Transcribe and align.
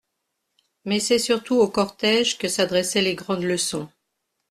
Mais 0.83 0.99
c'est 0.99 1.19
surtout 1.19 1.57
au 1.57 1.67
cortége 1.67 2.39
que 2.39 2.47
s'adressaient 2.47 3.03
les 3.03 3.13
grandes 3.13 3.43
leçons. 3.43 3.87